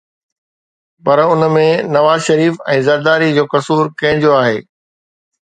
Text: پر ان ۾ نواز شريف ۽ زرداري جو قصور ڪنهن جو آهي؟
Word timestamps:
پر 1.05 1.19
ان 1.31 1.41
۾ 1.57 1.65
نواز 1.97 2.19
شريف 2.29 2.53
۽ 2.73 2.77
زرداري 2.89 3.29
جو 3.37 3.43
قصور 3.53 3.85
ڪنهن 4.01 4.21
جو 4.27 4.31
آهي؟ 4.41 4.57